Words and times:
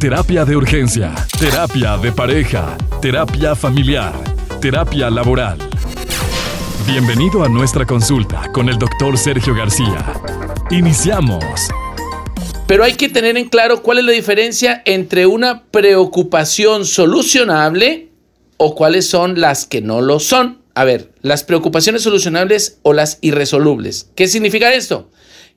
Terapia 0.00 0.44
de 0.44 0.54
urgencia, 0.54 1.12
terapia 1.40 1.96
de 1.96 2.12
pareja, 2.12 2.78
terapia 3.02 3.56
familiar, 3.56 4.12
terapia 4.60 5.10
laboral. 5.10 5.58
Bienvenido 6.86 7.42
a 7.42 7.48
nuestra 7.48 7.84
consulta 7.84 8.48
con 8.52 8.68
el 8.68 8.78
doctor 8.78 9.18
Sergio 9.18 9.56
García. 9.56 10.14
Iniciamos. 10.70 11.42
Pero 12.68 12.84
hay 12.84 12.92
que 12.92 13.08
tener 13.08 13.36
en 13.36 13.48
claro 13.48 13.82
cuál 13.82 13.98
es 13.98 14.04
la 14.04 14.12
diferencia 14.12 14.82
entre 14.84 15.26
una 15.26 15.64
preocupación 15.64 16.86
solucionable 16.86 18.10
o 18.56 18.76
cuáles 18.76 19.10
son 19.10 19.40
las 19.40 19.66
que 19.66 19.80
no 19.80 20.00
lo 20.00 20.20
son. 20.20 20.62
A 20.74 20.84
ver, 20.84 21.10
las 21.22 21.42
preocupaciones 21.42 22.02
solucionables 22.02 22.78
o 22.82 22.92
las 22.92 23.18
irresolubles. 23.20 24.10
¿Qué 24.14 24.28
significa 24.28 24.72
esto? 24.72 25.10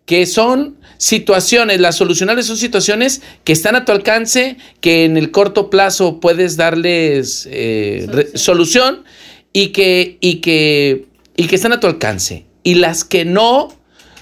Que 0.07 0.25
son 0.25 0.77
situaciones, 1.01 1.79
las 1.79 1.95
solucionables 1.95 2.45
son 2.45 2.57
situaciones 2.57 3.23
que 3.43 3.53
están 3.53 3.75
a 3.75 3.85
tu 3.85 3.91
alcance, 3.91 4.57
que 4.81 5.03
en 5.03 5.17
el 5.17 5.31
corto 5.31 5.71
plazo 5.71 6.19
puedes 6.19 6.57
darles 6.57 7.49
eh, 7.49 8.29
solución 8.35 9.03
y 9.51 9.69
que, 9.69 10.19
y, 10.21 10.35
que, 10.41 11.07
y 11.35 11.47
que 11.47 11.55
están 11.55 11.73
a 11.73 11.79
tu 11.79 11.87
alcance. 11.87 12.45
Y 12.61 12.75
las 12.75 13.03
que 13.03 13.25
no 13.25 13.75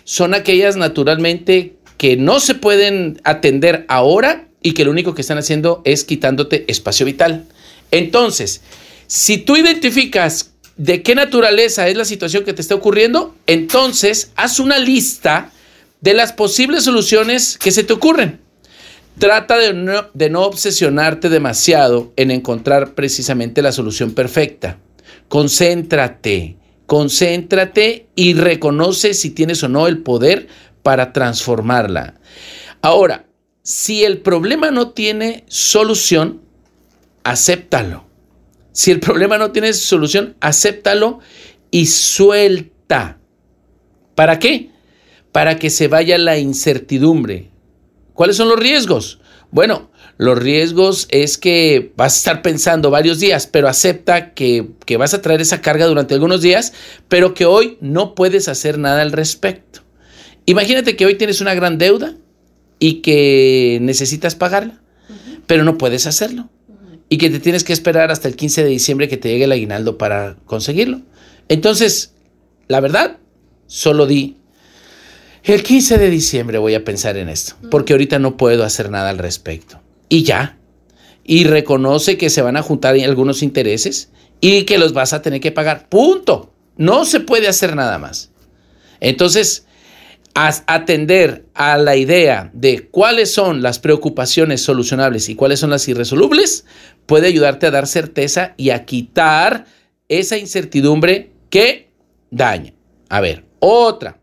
son 0.06 0.34
aquellas 0.34 0.78
naturalmente 0.78 1.76
que 1.98 2.16
no 2.16 2.40
se 2.40 2.56
pueden 2.56 3.20
atender 3.26 3.84
ahora 3.90 4.48
y 4.64 4.72
que 4.72 4.86
lo 4.86 4.92
único 4.92 5.14
que 5.14 5.20
están 5.20 5.38
haciendo 5.38 5.82
es 5.84 6.06
quitándote 6.06 6.64
espacio 6.70 7.06
vital. 7.06 7.44
Entonces, 7.92 8.62
si 9.06 9.38
tú 9.38 9.58
identificas 9.58 10.52
de 10.78 11.04
qué 11.04 11.14
naturaleza 11.14 11.90
es 11.90 11.98
la 11.98 12.06
situación 12.06 12.46
que 12.46 12.54
te 12.54 12.62
está 12.62 12.76
ocurriendo, 12.76 13.36
entonces 13.48 14.32
haz 14.38 14.62
una 14.62 14.80
lista 14.80 15.52
de 16.02 16.14
las 16.14 16.34
posibles 16.34 16.84
soluciones 16.84 17.58
que 17.58 17.72
se 17.72 17.84
te 17.84 17.94
ocurren. 17.94 18.42
Trata 19.18 19.58
de 19.58 20.30
no, 20.30 20.42
obsesionarte 20.44 21.28
demasiado 21.28 22.14
en 22.16 22.32
encontrar 22.32 22.96
precisamente 22.96 23.62
la 23.62 23.74
solución 23.74 24.14
perfecta. 24.14 24.78
Concéntrate, 25.28 26.58
concéntrate 26.86 28.08
y 28.16 28.34
reconoce 28.34 29.14
si 29.14 29.32
tienes 29.32 29.62
o 29.64 29.68
no 29.68 29.88
el 29.88 30.04
poder 30.04 30.48
para 30.84 31.12
transformarla. 31.12 32.16
Ahora, 32.82 33.26
si 33.62 34.06
el 34.06 34.20
problema 34.20 34.72
no 34.72 34.92
tiene 34.92 35.44
solución, 35.48 36.42
acéptalo. 37.26 38.06
Si 38.72 38.92
el 38.92 39.02
problema 39.02 39.38
no 39.38 39.52
tiene 39.52 39.74
solución, 39.74 40.38
acéptalo 40.40 41.20
y 41.72 41.88
suelta. 41.88 43.20
¿Para 44.16 44.40
qué? 44.40 44.72
Para 45.32 45.58
que 45.58 45.70
se 45.70 45.88
vaya 45.88 46.18
la 46.18 46.38
incertidumbre. 46.38 47.50
¿Cuáles 48.14 48.36
son 48.36 48.50
los 48.50 48.60
riesgos? 48.60 49.20
Bueno, 49.52 49.90
los 50.18 50.38
riesgos 50.38 51.08
es 51.10 51.38
que 51.38 51.94
vas 51.96 52.14
a 52.14 52.18
estar 52.18 52.42
pensando 52.42 52.92
varios 52.92 53.20
días, 53.20 53.48
pero 53.48 53.68
acepta 53.68 54.34
que, 54.34 54.72
que, 54.86 54.98
vas 54.98 55.14
a 55.14 55.22
traer 55.22 55.42
esa 55.42 55.62
carga 55.62 55.88
durante 55.88 56.14
algunos 56.14 56.42
días, 56.42 56.74
pero 57.08 57.34
que 57.34 57.46
hoy 57.46 57.78
no 57.82 58.16
puedes 58.16 58.48
hacer 58.48 58.78
nada 58.78 59.02
al 59.02 59.12
respecto. 59.12 59.82
Imagínate 60.46 60.96
que 60.96 61.06
hoy 61.06 61.16
tienes 61.16 61.42
una 61.42 61.54
gran 61.54 61.78
deuda 61.78 62.16
y 62.80 62.96
que 62.96 63.80
necesitas 63.82 64.36
pagarla, 64.36 64.82
pero 65.48 65.64
no 65.64 65.78
puedes 65.78 66.08
hacerlo. 66.08 66.50
Y 67.08 67.18
que 67.18 67.30
te 67.30 67.40
tienes 67.40 67.64
que 67.64 67.74
esperar 67.74 68.12
hasta 68.12 68.28
el 68.28 68.36
15 68.36 68.64
de 68.64 68.70
diciembre 68.70 69.08
que 69.08 69.18
te 69.18 69.30
llegue 69.30 69.46
el 69.46 69.52
aguinaldo 69.52 69.98
para 69.98 70.38
conseguirlo. 70.46 71.02
Entonces, 71.48 72.14
la 72.68 72.80
verdad, 72.80 73.18
solo 73.68 74.06
di, 74.06 74.39
el 75.44 75.64
15 75.64 75.98
de 75.98 76.10
diciembre 76.10 76.58
voy 76.58 76.76
a 76.76 76.84
pensar 76.84 77.18
en 77.18 77.30
esto, 77.30 77.56
porque 77.72 77.94
ahorita 77.94 78.20
no 78.20 78.38
puedo 78.38 78.64
hacer 78.64 78.90
nada 78.90 79.10
al 79.10 79.18
respecto. 79.18 79.82
Y 80.10 80.24
ya. 80.24 80.58
Y 81.24 81.44
reconoce 81.44 82.18
que 82.18 82.30
se 82.30 82.42
van 82.42 82.58
a 82.58 82.64
juntar 82.64 82.96
algunos 82.96 83.44
intereses 83.44 84.10
y 84.42 84.64
que 84.64 84.78
los 84.78 84.94
vas 84.94 85.14
a 85.14 85.22
tener 85.22 85.40
que 85.40 85.52
pagar. 85.52 85.88
Punto. 85.90 86.54
No 86.78 87.06
se 87.06 87.20
puede 87.20 87.48
hacer 87.48 87.76
nada 87.76 87.98
más. 87.98 88.32
Entonces, 89.00 89.66
atender 90.34 91.46
a 91.54 91.78
la 91.78 91.96
idea 91.96 92.50
de 92.54 92.88
cuáles 92.88 93.34
son 93.34 93.62
las 93.62 93.80
preocupaciones 93.80 94.62
solucionables 94.62 95.30
y 95.30 95.36
cuáles 95.36 95.60
son 95.60 95.70
las 95.70 95.88
irresolubles 95.88 96.66
puede 97.06 97.28
ayudarte 97.28 97.68
a 97.68 97.72
dar 97.72 97.88
certeza 97.88 98.54
y 98.56 98.70
a 98.70 98.86
quitar 98.86 99.66
esa 100.08 100.38
incertidumbre 100.38 101.32
que 101.50 101.90
daña. 102.32 102.74
A 103.10 103.20
ver, 103.22 103.46
otra. 103.60 104.19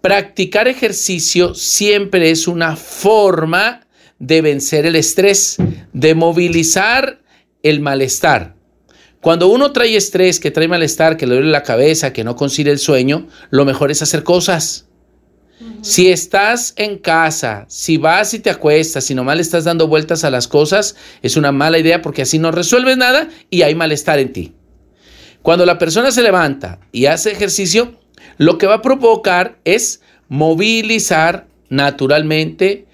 Practicar 0.00 0.68
ejercicio 0.68 1.54
siempre 1.54 2.30
es 2.30 2.46
una 2.46 2.76
forma 2.76 3.86
de 4.18 4.42
vencer 4.42 4.86
el 4.86 4.96
estrés, 4.96 5.56
de 5.92 6.14
movilizar 6.14 7.20
el 7.62 7.80
malestar. 7.80 8.54
Cuando 9.20 9.48
uno 9.48 9.72
trae 9.72 9.96
estrés, 9.96 10.38
que 10.38 10.52
trae 10.52 10.68
malestar, 10.68 11.16
que 11.16 11.26
le 11.26 11.34
duele 11.34 11.50
la 11.50 11.64
cabeza, 11.64 12.12
que 12.12 12.22
no 12.22 12.36
consigue 12.36 12.70
el 12.70 12.78
sueño, 12.78 13.26
lo 13.50 13.64
mejor 13.64 13.90
es 13.90 14.00
hacer 14.00 14.22
cosas. 14.22 14.86
Si 15.82 16.08
estás 16.08 16.74
en 16.76 16.98
casa, 16.98 17.66
si 17.68 17.96
vas 17.96 18.32
y 18.34 18.38
te 18.38 18.50
acuestas, 18.50 19.04
si 19.04 19.14
nomás 19.14 19.36
le 19.36 19.42
estás 19.42 19.64
dando 19.64 19.88
vueltas 19.88 20.22
a 20.22 20.30
las 20.30 20.46
cosas, 20.46 20.94
es 21.22 21.36
una 21.36 21.50
mala 21.50 21.78
idea 21.78 22.00
porque 22.00 22.22
así 22.22 22.38
no 22.38 22.52
resuelves 22.52 22.96
nada 22.96 23.28
y 23.50 23.62
hay 23.62 23.74
malestar 23.74 24.20
en 24.20 24.32
ti. 24.32 24.54
Cuando 25.42 25.66
la 25.66 25.78
persona 25.78 26.12
se 26.12 26.22
levanta 26.22 26.78
y 26.92 27.06
hace 27.06 27.32
ejercicio, 27.32 27.98
lo 28.36 28.58
que 28.58 28.66
va 28.66 28.74
a 28.74 28.82
provocar 28.82 29.58
es 29.64 30.02
movilizar 30.28 31.46
naturalmente 31.68 32.86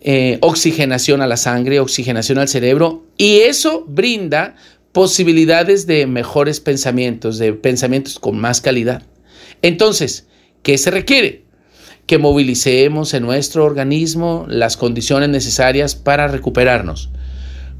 eh, 0.00 0.38
oxigenación 0.42 1.22
a 1.22 1.26
la 1.26 1.36
sangre, 1.38 1.80
oxigenación 1.80 2.38
al 2.38 2.48
cerebro, 2.48 3.04
y 3.16 3.38
eso 3.38 3.84
brinda 3.88 4.54
posibilidades 4.92 5.86
de 5.86 6.06
mejores 6.06 6.60
pensamientos, 6.60 7.38
de 7.38 7.52
pensamientos 7.54 8.18
con 8.18 8.38
más 8.38 8.60
calidad. 8.60 9.02
Entonces, 9.62 10.26
¿qué 10.62 10.76
se 10.78 10.90
requiere? 10.90 11.44
Que 12.06 12.18
movilicemos 12.18 13.14
en 13.14 13.22
nuestro 13.22 13.64
organismo 13.64 14.44
las 14.48 14.76
condiciones 14.76 15.30
necesarias 15.30 15.94
para 15.94 16.28
recuperarnos. 16.28 17.08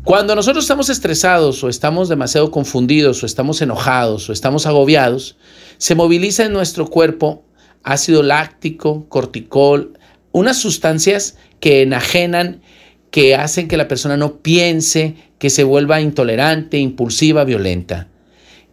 Cuando 0.02 0.34
nosotros 0.34 0.64
estamos 0.64 0.90
estresados 0.90 1.62
o 1.62 1.68
estamos 1.68 2.08
demasiado 2.08 2.50
confundidos 2.50 3.22
o 3.22 3.26
estamos 3.26 3.62
enojados 3.62 4.28
o 4.28 4.32
estamos 4.32 4.66
agobiados, 4.66 5.36
se 5.84 5.94
moviliza 5.94 6.46
en 6.46 6.54
nuestro 6.54 6.86
cuerpo 6.86 7.44
ácido 7.82 8.22
láctico, 8.22 9.06
corticol, 9.10 9.98
unas 10.32 10.56
sustancias 10.56 11.36
que 11.60 11.82
enajenan, 11.82 12.62
que 13.10 13.34
hacen 13.34 13.68
que 13.68 13.76
la 13.76 13.86
persona 13.86 14.16
no 14.16 14.38
piense, 14.38 15.16
que 15.36 15.50
se 15.50 15.62
vuelva 15.62 16.00
intolerante, 16.00 16.78
impulsiva, 16.78 17.44
violenta. 17.44 18.08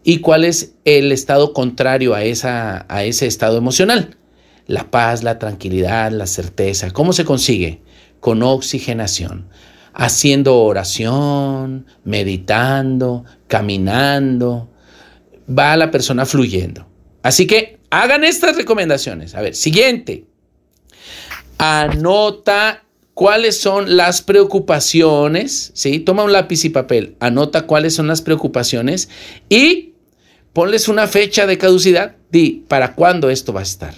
¿Y 0.06 0.20
cuál 0.20 0.46
es 0.46 0.76
el 0.86 1.12
estado 1.12 1.52
contrario 1.52 2.14
a, 2.14 2.24
esa, 2.24 2.86
a 2.88 3.04
ese 3.04 3.28
estado 3.28 3.58
emocional? 3.58 4.16
La 4.66 4.90
paz, 4.90 5.22
la 5.22 5.38
tranquilidad, 5.38 6.14
la 6.14 6.28
certeza. 6.28 6.92
¿Cómo 6.92 7.12
se 7.12 7.26
consigue? 7.26 7.82
Con 8.22 8.42
oxigenación 8.42 9.50
haciendo 9.94 10.60
oración, 10.60 11.88
meditando, 12.06 13.26
caminando, 13.48 14.70
va 15.50 15.76
la 15.76 15.92
persona 15.92 16.26
fluyendo. 16.26 16.90
Así 17.24 17.48
que 17.48 17.80
hagan 17.90 18.24
estas 18.24 18.56
recomendaciones. 18.56 19.36
A 19.36 19.42
ver, 19.42 19.56
siguiente. 19.56 20.26
Anota 21.58 22.84
cuáles 23.14 23.60
son 23.60 23.98
las 23.98 24.22
preocupaciones, 24.22 25.72
¿sí? 25.76 26.00
Toma 26.00 26.24
un 26.24 26.32
lápiz 26.32 26.66
y 26.66 26.70
papel, 26.70 27.16
anota 27.20 27.68
cuáles 27.68 27.94
son 27.94 28.08
las 28.08 28.22
preocupaciones 28.22 29.10
y 29.48 29.94
ponles 30.54 30.88
una 30.88 31.08
fecha 31.08 31.46
de 31.46 31.58
caducidad, 31.58 32.16
di 32.32 32.66
para 32.68 32.96
cuándo 32.96 33.30
esto 33.30 33.54
va 33.54 33.60
a 33.60 33.64
estar. 33.64 33.94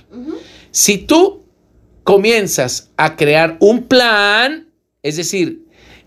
Si 0.72 0.98
tú 0.98 1.44
comienzas 2.04 2.92
a 2.98 3.16
crear 3.16 3.58
un 3.60 3.84
plan, 3.84 4.68
es 5.02 5.16
decir, 5.16 5.62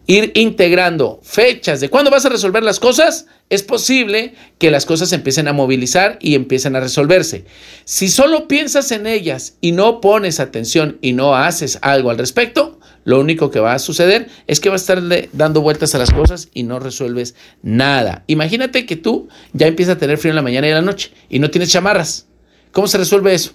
ir 0.06 0.32
integrando 0.34 1.20
fechas 1.22 1.80
de 1.80 1.88
cuándo 1.88 2.10
vas 2.10 2.24
a 2.24 2.28
resolver 2.28 2.62
las 2.62 2.80
cosas, 2.80 3.26
es 3.50 3.62
posible 3.62 4.34
que 4.58 4.70
las 4.70 4.86
cosas 4.86 5.12
empiecen 5.12 5.48
a 5.48 5.52
movilizar 5.52 6.18
y 6.20 6.34
empiecen 6.34 6.76
a 6.76 6.80
resolverse. 6.80 7.44
Si 7.84 8.08
solo 8.08 8.48
piensas 8.48 8.92
en 8.92 9.06
ellas 9.06 9.56
y 9.60 9.72
no 9.72 10.00
pones 10.00 10.40
atención 10.40 10.98
y 11.00 11.12
no 11.12 11.34
haces 11.34 11.78
algo 11.82 12.10
al 12.10 12.18
respecto, 12.18 12.78
lo 13.04 13.20
único 13.20 13.50
que 13.50 13.60
va 13.60 13.74
a 13.74 13.78
suceder 13.78 14.28
es 14.46 14.58
que 14.58 14.68
vas 14.68 14.88
a 14.88 14.94
estar 14.94 15.28
dando 15.32 15.60
vueltas 15.60 15.94
a 15.94 15.98
las 15.98 16.10
cosas 16.10 16.48
y 16.52 16.64
no 16.64 16.80
resuelves 16.80 17.34
nada. 17.62 18.24
Imagínate 18.26 18.84
que 18.84 18.96
tú 18.96 19.28
ya 19.52 19.66
empiezas 19.66 19.96
a 19.96 19.98
tener 19.98 20.18
frío 20.18 20.32
en 20.32 20.36
la 20.36 20.42
mañana 20.42 20.66
y 20.66 20.70
en 20.70 20.76
la 20.76 20.82
noche 20.82 21.12
y 21.28 21.38
no 21.38 21.50
tienes 21.50 21.70
chamarras. 21.70 22.26
¿Cómo 22.72 22.88
se 22.88 22.98
resuelve 22.98 23.32
eso? 23.32 23.52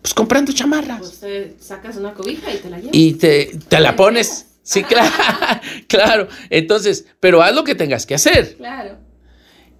Pues 0.00 0.14
comprando 0.14 0.52
chamarras. 0.52 0.98
Pues 0.98 1.18
te 1.18 1.54
sacas 1.58 1.96
una 1.96 2.14
cobija 2.14 2.52
y 2.52 2.58
te 2.58 2.70
la 2.70 2.78
llevas. 2.78 2.94
Y 2.94 3.14
te, 3.14 3.58
te 3.68 3.80
la 3.80 3.96
pones. 3.96 4.46
Sí, 4.64 4.82
claro, 4.84 5.60
claro. 5.86 6.28
Entonces, 6.50 7.06
pero 7.20 7.40
haz 7.40 7.54
lo 7.54 7.62
que 7.62 7.76
tengas 7.76 8.04
que 8.06 8.16
hacer. 8.16 8.56
Claro. 8.56 8.98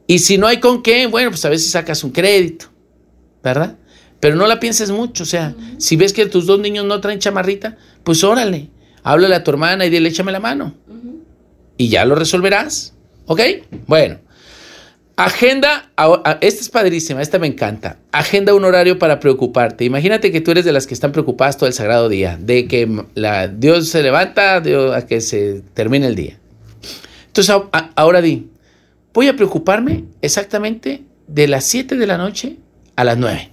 Y 0.07 0.21
si 0.21 0.39
no 0.39 0.47
hay 0.47 0.61
con 0.61 0.83
qué, 0.83 1.09
bueno, 1.09 1.31
pues 1.31 1.45
a 1.45 1.49
veces 1.49 1.71
sacas 1.71 2.05
un 2.05 2.13
crédito, 2.13 2.67
¿verdad? 3.43 3.77
Pero 4.21 4.37
no 4.37 4.47
la 4.47 4.61
pienses 4.61 4.91
mucho, 4.93 5.25
o 5.25 5.27
sea, 5.27 5.55
si 5.79 5.97
ves 5.97 6.13
que 6.13 6.27
tus 6.27 6.47
dos 6.47 6.61
niños 6.61 6.85
no 6.85 7.01
traen 7.01 7.19
chamarrita, 7.19 7.77
pues 8.05 8.23
órale, 8.23 8.71
Háblale 9.05 9.35
a 9.35 9.45
tu 9.45 9.51
hermana 9.51 9.85
y 9.85 9.91
dile, 9.91 10.09
échame 10.09 10.33
la 10.33 10.41
mano. 10.41 10.75
Y 11.77 11.89
ya 11.89 12.07
lo 12.07 12.15
resolverás. 12.15 12.95
¿Ok? 13.27 13.41
Bueno. 13.87 14.19
Agenda, 15.17 15.93
esta 16.41 16.61
es 16.61 16.69
padrísima, 16.69 17.23
esta 17.23 17.39
me 17.39 17.47
encanta. 17.47 17.99
Agenda 18.11 18.53
un 18.53 18.65
horario 18.65 18.99
para 18.99 19.21
preocuparte. 19.21 19.85
Imagínate 19.85 20.33
que 20.33 20.41
tú 20.41 20.51
eres 20.51 20.65
de 20.65 20.73
las 20.73 20.89
que 20.89 20.95
están 20.95 21.13
preocupadas 21.13 21.57
todo 21.57 21.69
el 21.69 21.73
sagrado 21.73 22.09
día, 22.09 22.37
de 22.41 22.67
que 22.67 23.05
la, 23.15 23.47
Dios 23.47 23.89
se 23.89 24.03
levanta 24.03 24.57
a 24.57 25.07
que 25.07 25.21
se 25.21 25.63
termine 25.73 26.09
el 26.09 26.17
día. 26.17 26.41
Entonces 27.29 27.55
ahora 27.95 28.21
di, 28.23 28.49
voy 29.13 29.29
a 29.29 29.37
preocuparme 29.37 30.05
exactamente 30.21 31.05
de 31.29 31.47
las 31.47 31.65
7 31.65 31.95
de 31.95 32.07
la 32.09 32.19
noche 32.19 32.57
a 32.97 33.05
las 33.05 33.17
9. 33.17 33.51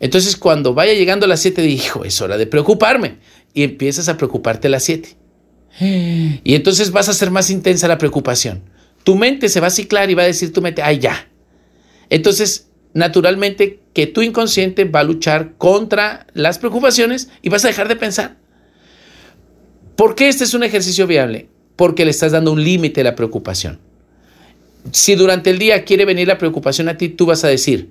Entonces 0.00 0.38
cuando 0.38 0.72
vaya 0.72 0.94
llegando 0.94 1.26
a 1.26 1.28
las 1.28 1.40
7, 1.40 1.60
dijo, 1.60 2.02
es 2.06 2.18
hora 2.22 2.38
de 2.38 2.46
preocuparme. 2.46 3.18
Y 3.52 3.62
empiezas 3.64 4.08
a 4.08 4.16
preocuparte 4.16 4.68
a 4.68 4.70
las 4.70 4.84
7. 4.84 5.16
Y 6.44 6.54
entonces 6.54 6.92
vas 6.92 7.10
a 7.10 7.12
ser 7.12 7.30
más 7.30 7.50
intensa 7.50 7.88
la 7.88 7.98
preocupación 7.98 8.71
tu 9.04 9.16
mente 9.16 9.48
se 9.48 9.60
va 9.60 9.68
a 9.68 9.70
ciclar 9.70 10.10
y 10.10 10.14
va 10.14 10.22
a 10.22 10.26
decir 10.26 10.52
tu 10.52 10.62
mente, 10.62 10.82
ay, 10.82 10.98
ya. 10.98 11.28
Entonces, 12.10 12.68
naturalmente 12.94 13.80
que 13.92 14.06
tu 14.06 14.22
inconsciente 14.22 14.84
va 14.84 15.00
a 15.00 15.04
luchar 15.04 15.54
contra 15.56 16.26
las 16.34 16.58
preocupaciones 16.58 17.30
y 17.42 17.48
vas 17.48 17.64
a 17.64 17.68
dejar 17.68 17.88
de 17.88 17.96
pensar. 17.96 18.36
¿Por 19.96 20.14
qué 20.14 20.28
este 20.28 20.44
es 20.44 20.54
un 20.54 20.62
ejercicio 20.62 21.06
viable? 21.06 21.48
Porque 21.76 22.04
le 22.04 22.10
estás 22.10 22.32
dando 22.32 22.52
un 22.52 22.62
límite 22.62 23.02
a 23.02 23.04
la 23.04 23.14
preocupación. 23.14 23.78
Si 24.90 25.14
durante 25.14 25.50
el 25.50 25.58
día 25.58 25.84
quiere 25.84 26.04
venir 26.04 26.28
la 26.28 26.38
preocupación 26.38 26.88
a 26.88 26.96
ti, 26.96 27.08
tú 27.08 27.26
vas 27.26 27.44
a 27.44 27.48
decir, 27.48 27.90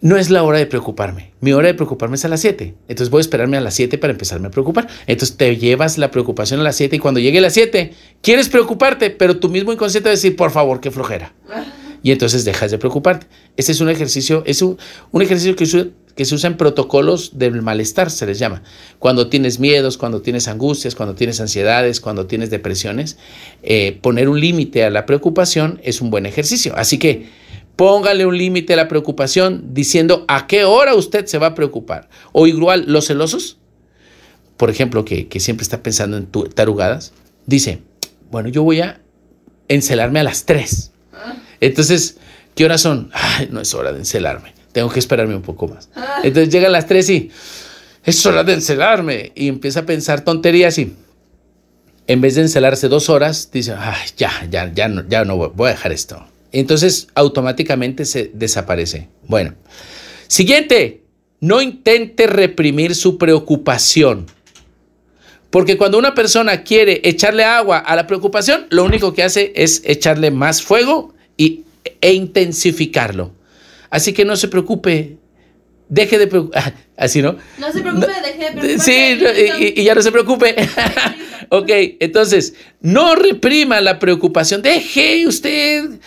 no 0.00 0.16
es 0.16 0.30
la 0.30 0.42
hora 0.42 0.58
de 0.58 0.66
preocuparme. 0.66 1.32
Mi 1.40 1.52
hora 1.52 1.68
de 1.68 1.74
preocuparme 1.74 2.16
es 2.16 2.24
a 2.24 2.28
las 2.28 2.40
7. 2.40 2.74
Entonces 2.88 3.10
voy 3.10 3.18
a 3.18 3.22
esperarme 3.22 3.56
a 3.56 3.60
las 3.60 3.74
7 3.74 3.98
para 3.98 4.12
empezarme 4.12 4.48
a 4.48 4.50
preocupar. 4.50 4.88
Entonces 5.06 5.36
te 5.36 5.56
llevas 5.56 5.98
la 5.98 6.10
preocupación 6.10 6.60
a 6.60 6.62
las 6.62 6.76
7 6.76 6.96
y 6.96 6.98
cuando 6.98 7.20
llegue 7.20 7.38
a 7.38 7.42
las 7.42 7.54
7 7.54 7.92
quieres 8.22 8.48
preocuparte, 8.48 9.10
pero 9.10 9.38
tu 9.38 9.48
mismo 9.48 9.72
inconsciente 9.72 10.08
va 10.08 10.12
a 10.12 10.16
decir, 10.16 10.36
por 10.36 10.50
favor, 10.50 10.80
qué 10.80 10.90
flojera. 10.90 11.34
Y 12.02 12.12
entonces 12.12 12.46
dejas 12.46 12.70
de 12.70 12.78
preocuparte. 12.78 13.26
Ese 13.58 13.72
es 13.72 13.80
un 13.82 13.90
ejercicio, 13.90 14.42
es 14.46 14.62
un, 14.62 14.78
ejercicio 15.20 15.54
que, 15.54 15.90
que 16.16 16.24
se 16.24 16.34
usa 16.34 16.48
en 16.48 16.56
protocolos 16.56 17.38
del 17.38 17.60
malestar, 17.60 18.10
se 18.10 18.24
les 18.24 18.38
llama. 18.38 18.62
Cuando 18.98 19.28
tienes 19.28 19.58
miedos, 19.58 19.98
cuando 19.98 20.22
tienes 20.22 20.48
angustias, 20.48 20.94
cuando 20.94 21.14
tienes 21.14 21.42
ansiedades, 21.42 22.00
cuando 22.00 22.26
tienes 22.26 22.48
depresiones, 22.48 23.18
eh, 23.62 23.98
poner 24.00 24.30
un 24.30 24.40
límite 24.40 24.82
a 24.82 24.88
la 24.88 25.04
preocupación 25.04 25.78
es 25.84 26.00
un 26.00 26.08
buen 26.08 26.24
ejercicio. 26.24 26.72
Así 26.74 26.96
que 26.96 27.28
Póngale 27.80 28.26
un 28.26 28.36
límite 28.36 28.74
a 28.74 28.76
la 28.76 28.88
preocupación 28.88 29.72
diciendo 29.72 30.26
a 30.28 30.46
qué 30.46 30.64
hora 30.64 30.94
usted 30.94 31.24
se 31.24 31.38
va 31.38 31.46
a 31.46 31.54
preocupar. 31.54 32.10
O 32.30 32.46
igual, 32.46 32.84
los 32.88 33.06
celosos, 33.06 33.56
por 34.58 34.68
ejemplo, 34.68 35.06
que, 35.06 35.26
siempre 35.40 35.62
está 35.62 35.82
pensando 35.82 36.18
en 36.18 36.28
tarugadas, 36.54 37.14
dice, 37.46 37.80
bueno, 38.30 38.50
yo 38.50 38.64
voy 38.64 38.82
a 38.82 39.00
encelarme 39.68 40.20
a 40.20 40.24
las 40.24 40.44
3. 40.44 40.92
Entonces, 41.62 42.18
¿qué 42.54 42.66
horas 42.66 42.82
son? 42.82 43.10
Ay, 43.14 43.48
no 43.50 43.62
es 43.62 43.72
hora 43.72 43.92
de 43.92 44.00
encelarme. 44.00 44.52
Tengo 44.72 44.90
que 44.90 44.98
esperarme 44.98 45.34
un 45.34 45.40
poco 45.40 45.66
más. 45.66 45.88
Entonces 46.22 46.52
llega 46.52 46.66
a 46.66 46.70
las 46.70 46.86
3 46.86 47.08
y 47.08 47.30
es 48.04 48.26
hora 48.26 48.44
de 48.44 48.52
encelarme. 48.52 49.32
Y 49.34 49.48
empieza 49.48 49.80
a 49.80 49.86
pensar 49.86 50.20
tonterías 50.22 50.76
y 50.76 50.94
en 52.06 52.20
vez 52.20 52.34
de 52.34 52.42
encelarse 52.42 52.88
dos 52.88 53.08
horas, 53.08 53.48
dice, 53.50 53.72
ay, 53.72 54.10
ya, 54.18 54.46
ya, 54.50 54.70
ya 54.70 54.86
no, 54.86 55.08
ya 55.08 55.24
no 55.24 55.38
voy 55.38 55.68
a 55.68 55.70
dejar 55.70 55.92
esto. 55.92 56.26
Entonces 56.52 57.08
automáticamente 57.14 58.04
se 58.04 58.30
desaparece. 58.34 59.08
Bueno, 59.26 59.54
siguiente, 60.26 61.02
no 61.40 61.62
intente 61.62 62.26
reprimir 62.26 62.94
su 62.94 63.18
preocupación. 63.18 64.26
Porque 65.50 65.76
cuando 65.76 65.98
una 65.98 66.14
persona 66.14 66.62
quiere 66.62 67.00
echarle 67.04 67.44
agua 67.44 67.78
a 67.78 67.96
la 67.96 68.06
preocupación, 68.06 68.66
lo 68.70 68.84
único 68.84 69.12
que 69.12 69.24
hace 69.24 69.52
es 69.56 69.82
echarle 69.84 70.30
más 70.30 70.62
fuego 70.62 71.14
y, 71.36 71.64
e 72.00 72.12
intensificarlo. 72.12 73.32
Así 73.90 74.12
que 74.12 74.24
no 74.24 74.36
se 74.36 74.46
preocupe, 74.46 75.16
deje 75.88 76.18
de 76.18 76.26
preocuparse. 76.28 76.74
Así, 76.96 77.22
¿no? 77.22 77.36
No 77.58 77.72
se 77.72 77.80
preocupe, 77.80 78.06
deje 78.06 78.44
de 78.44 78.52
preocuparse. 78.52 78.78
Sí, 78.78 79.74
y, 79.74 79.80
y, 79.80 79.84
ya 79.84 79.94
no 79.94 80.02
se 80.02 80.12
preocupe. 80.12 80.54
ok, 81.48 81.70
entonces, 81.98 82.54
no 82.80 83.16
reprima 83.16 83.80
la 83.80 83.98
preocupación. 83.98 84.62
Deje 84.62 85.26
usted 85.26 85.98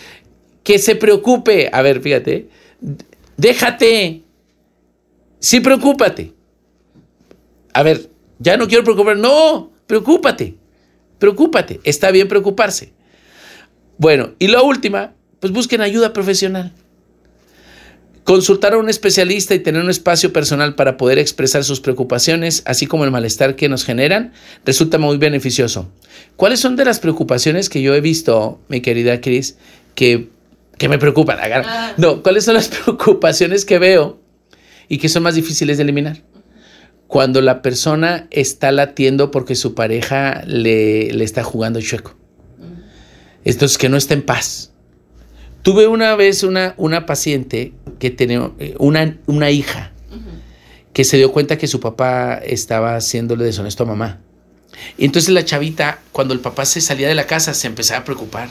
que 0.64 0.80
se 0.80 0.96
preocupe. 0.96 1.70
A 1.72 1.82
ver, 1.82 2.02
fíjate, 2.02 2.50
déjate. 3.38 4.24
Sí, 5.40 5.60
preocúpate. 5.60 6.34
A 7.74 7.84
ver, 7.84 8.10
ya 8.40 8.58
no 8.58 8.68
quiero 8.68 8.84
preocupar. 8.84 9.18
No, 9.18 9.72
preocúpate. 9.88 10.56
Preocúpate. 11.20 11.80
Está 11.84 12.12
bien 12.12 12.28
preocuparse. 12.28 12.94
Bueno, 13.98 14.32
y 14.40 14.48
la 14.48 14.62
última, 14.62 15.14
pues 15.40 15.54
busquen 15.54 15.82
ayuda 15.82 16.14
profesional. 16.14 16.74
Consultar 18.24 18.74
a 18.74 18.78
un 18.78 18.88
especialista 18.88 19.54
y 19.54 19.60
tener 19.60 19.84
un 19.84 19.90
espacio 19.90 20.32
personal 20.32 20.76
para 20.76 20.96
poder 20.96 21.20
expresar 21.20 21.66
sus 21.66 21.82
preocupaciones, 21.82 22.64
así 22.66 22.88
como 22.88 23.04
el 23.04 23.12
malestar 23.12 23.58
que 23.58 23.68
nos 23.68 23.84
generan, 23.84 24.32
resulta 24.66 24.98
muy 24.98 25.18
beneficioso. 25.18 25.92
¿Cuáles 26.38 26.62
son 26.62 26.78
de 26.78 26.86
las 26.86 27.00
preocupaciones 27.00 27.68
que 27.68 27.82
yo 27.82 27.94
he 27.94 28.00
visto, 28.00 28.62
mi 28.70 28.80
querida 28.80 29.20
Cris, 29.20 29.58
que 29.94 30.30
que 30.78 30.90
me 30.90 30.98
preocupan. 30.98 31.38
Ah. 31.42 31.94
No, 31.98 32.24
¿cuáles 32.24 32.46
son 32.46 32.56
las 32.56 32.68
preocupaciones 32.84 33.66
que 33.66 33.80
veo 33.80 34.20
y 34.88 34.98
que 34.98 35.10
son 35.10 35.24
más 35.24 35.36
difíciles 35.36 35.78
de 35.78 35.84
eliminar? 35.84 36.22
Cuando 37.08 37.42
la 37.42 37.62
persona 37.62 38.28
está 38.32 38.72
latiendo 38.72 39.30
porque 39.30 39.56
su 39.56 39.76
pareja 39.76 40.44
le, 40.46 41.14
le 41.14 41.24
está 41.24 41.44
jugando 41.44 41.80
chueco. 41.80 42.16
Entonces, 43.46 43.78
que 43.78 43.90
no 43.90 43.98
está 43.98 44.14
en 44.14 44.24
paz. 44.24 44.72
Tuve 45.62 45.88
una 45.88 46.16
vez 46.16 46.44
una, 46.44 46.74
una 46.78 47.06
paciente 47.06 47.74
que 48.00 48.10
tenía 48.10 48.52
eh, 48.60 48.76
una, 48.80 49.18
una 49.28 49.52
hija 49.52 49.92
que 50.92 51.04
se 51.04 51.18
dio 51.18 51.32
cuenta 51.32 51.58
que 51.58 51.68
su 51.68 51.80
papá 51.80 52.36
estaba 52.36 52.96
haciéndole 52.96 53.46
deshonesto 53.46 53.84
a 53.84 53.88
mamá. 53.88 54.20
Y 54.98 55.06
entonces 55.06 55.34
la 55.34 55.44
chavita, 55.44 56.00
cuando 56.12 56.34
el 56.34 56.40
papá 56.40 56.66
se 56.66 56.82
salía 56.82 57.08
de 57.08 57.16
la 57.16 57.26
casa, 57.26 57.54
se 57.54 57.68
empezaba 57.68 58.02
a 58.02 58.06
preocupar 58.06 58.50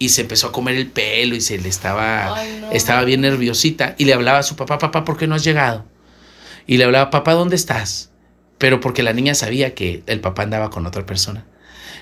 y 0.00 0.08
se 0.08 0.22
empezó 0.22 0.48
a 0.48 0.52
comer 0.52 0.76
el 0.76 0.86
pelo 0.86 1.36
y 1.36 1.42
se 1.42 1.58
le 1.58 1.68
estaba, 1.68 2.42
estaba 2.72 3.04
bien 3.04 3.20
nerviosita 3.20 3.94
y 3.98 4.06
le 4.06 4.14
hablaba 4.14 4.38
a 4.38 4.42
su 4.42 4.56
papá, 4.56 4.78
papá, 4.78 5.04
¿por 5.04 5.18
qué 5.18 5.26
no 5.26 5.34
has 5.34 5.44
llegado? 5.44 5.84
Y 6.66 6.78
le 6.78 6.84
hablaba, 6.84 7.10
papá, 7.10 7.34
¿dónde 7.34 7.54
estás? 7.54 8.10
Pero 8.56 8.80
porque 8.80 9.02
la 9.02 9.12
niña 9.12 9.34
sabía 9.34 9.74
que 9.74 10.02
el 10.06 10.20
papá 10.20 10.44
andaba 10.44 10.70
con 10.70 10.86
otra 10.86 11.04
persona. 11.04 11.44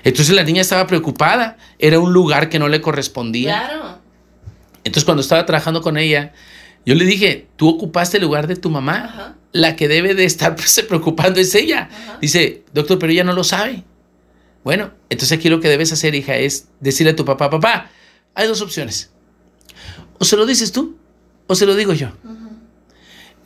Entonces 0.05 0.33
la 0.33 0.43
niña 0.43 0.61
estaba 0.61 0.87
preocupada, 0.87 1.57
era 1.77 1.99
un 1.99 2.13
lugar 2.13 2.47
que 2.47 2.57
no 2.57 2.69
le 2.69 2.79
correspondía. 2.79 3.67
Claro. 3.67 3.99
Entonces 4.85 5.03
cuando 5.03 5.21
estaba 5.21 5.45
trabajando 5.45 5.81
con 5.81 5.97
ella, 5.97 6.31
yo 6.85 6.95
le 6.95 7.03
dije, 7.03 7.49
tú 7.57 7.67
ocupaste 7.67 8.15
el 8.15 8.23
lugar 8.23 8.47
de 8.47 8.55
tu 8.55 8.69
mamá, 8.69 9.35
la 9.51 9.75
que 9.75 9.89
debe 9.89 10.15
de 10.15 10.23
estar 10.23 10.55
pues, 10.55 10.85
preocupando 10.87 11.41
es 11.41 11.53
ella. 11.53 11.89
Dice, 12.21 12.63
doctor, 12.73 12.97
pero 12.97 13.11
ella 13.11 13.25
no 13.25 13.33
lo 13.33 13.43
sabe. 13.43 13.83
Bueno, 14.69 14.91
entonces 15.09 15.35
aquí 15.35 15.49
lo 15.49 15.61
que 15.61 15.67
debes 15.67 15.91
hacer, 15.93 16.13
hija, 16.13 16.37
es 16.37 16.67
decirle 16.79 17.13
a 17.13 17.15
tu 17.15 17.25
papá, 17.25 17.49
papá, 17.49 17.89
hay 18.35 18.47
dos 18.47 18.61
opciones. 18.61 19.09
O 20.19 20.25
se 20.25 20.37
lo 20.37 20.45
dices 20.45 20.71
tú, 20.71 20.95
o 21.47 21.55
se 21.55 21.65
lo 21.65 21.75
digo 21.75 21.93
yo. 21.93 22.11